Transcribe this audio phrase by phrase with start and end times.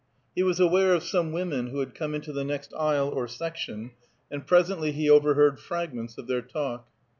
[0.35, 3.91] He was aware of some women who had come into the next aisle or section,
[4.31, 6.87] and presently he overheard fragments of their talk.